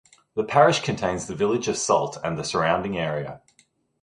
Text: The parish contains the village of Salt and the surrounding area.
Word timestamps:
The 0.33 0.43
parish 0.43 0.79
contains 0.79 1.27
the 1.27 1.35
village 1.35 1.67
of 1.67 1.77
Salt 1.77 2.17
and 2.23 2.35
the 2.35 2.43
surrounding 2.43 2.97
area. 2.97 3.43